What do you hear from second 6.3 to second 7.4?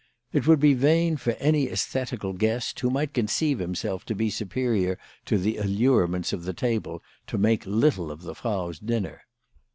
of the table, to